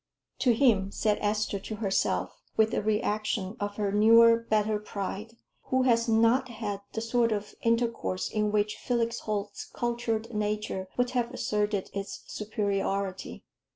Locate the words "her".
3.75-3.91